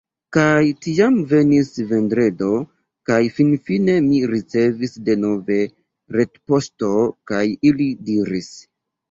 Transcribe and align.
Kaj 0.35 0.61
tiam 0.83 1.17
venis 1.33 1.67
Vendredo, 1.91 2.47
kaj 3.09 3.19
finfine, 3.35 3.99
mi 4.07 4.23
ricevis 4.33 4.97
denove 5.11 5.59
retpoŝton, 6.17 7.15
kaj 7.35 7.45
ili 7.73 7.93
diris: 8.11 8.51